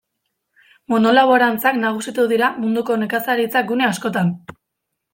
[0.93, 4.37] Monolaborantzak nagusitu dira munduko nekazaritza gune askotan.